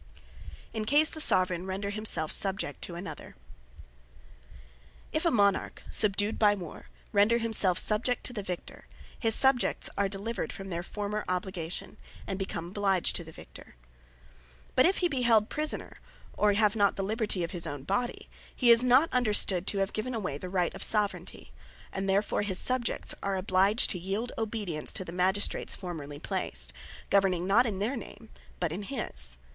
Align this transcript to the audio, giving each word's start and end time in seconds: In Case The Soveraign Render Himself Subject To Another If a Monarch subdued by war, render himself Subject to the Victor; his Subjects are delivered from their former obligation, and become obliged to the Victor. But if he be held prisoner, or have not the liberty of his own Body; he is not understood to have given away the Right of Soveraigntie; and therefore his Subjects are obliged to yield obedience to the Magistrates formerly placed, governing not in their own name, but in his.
In 0.73 0.85
Case 0.85 1.11
The 1.11 1.21
Soveraign 1.21 1.67
Render 1.67 1.91
Himself 1.91 2.31
Subject 2.31 2.81
To 2.81 2.95
Another 2.95 3.35
If 5.11 5.25
a 5.25 5.29
Monarch 5.29 5.83
subdued 5.91 6.39
by 6.39 6.55
war, 6.55 6.87
render 7.11 7.37
himself 7.37 7.77
Subject 7.77 8.23
to 8.23 8.33
the 8.33 8.41
Victor; 8.41 8.87
his 9.19 9.35
Subjects 9.35 9.91
are 9.99 10.09
delivered 10.09 10.51
from 10.51 10.69
their 10.69 10.81
former 10.81 11.23
obligation, 11.29 11.97
and 12.25 12.39
become 12.39 12.69
obliged 12.69 13.15
to 13.17 13.23
the 13.23 13.31
Victor. 13.31 13.75
But 14.75 14.87
if 14.87 14.97
he 15.05 15.07
be 15.07 15.21
held 15.21 15.49
prisoner, 15.49 15.97
or 16.33 16.53
have 16.53 16.75
not 16.75 16.95
the 16.95 17.03
liberty 17.03 17.43
of 17.43 17.51
his 17.51 17.67
own 17.67 17.83
Body; 17.83 18.27
he 18.55 18.71
is 18.71 18.83
not 18.83 19.07
understood 19.13 19.67
to 19.67 19.77
have 19.77 19.93
given 19.93 20.15
away 20.15 20.39
the 20.39 20.49
Right 20.49 20.73
of 20.73 20.81
Soveraigntie; 20.81 21.51
and 21.93 22.09
therefore 22.09 22.41
his 22.41 22.57
Subjects 22.57 23.13
are 23.21 23.35
obliged 23.37 23.91
to 23.91 23.99
yield 23.99 24.31
obedience 24.35 24.91
to 24.93 25.05
the 25.05 25.11
Magistrates 25.13 25.75
formerly 25.75 26.17
placed, 26.17 26.73
governing 27.11 27.45
not 27.45 27.67
in 27.67 27.77
their 27.77 27.93
own 27.93 27.99
name, 27.99 28.29
but 28.59 28.71
in 28.71 28.81
his. 28.81 29.37